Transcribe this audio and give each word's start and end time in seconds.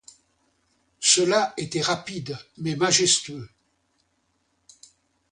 Cela 0.99 1.53
était 1.57 1.79
rapide, 1.81 2.35
mais 2.57 2.75
majestueux. 2.75 3.47